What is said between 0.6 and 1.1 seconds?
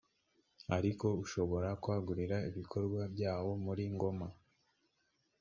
ariko